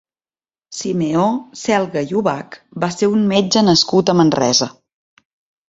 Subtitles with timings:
[0.77, 1.25] Simeó
[1.65, 4.73] Selga i Ubach va ser un metge nascut a Manresa.